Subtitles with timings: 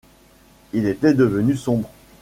[0.73, 1.91] Il était devenu sombre.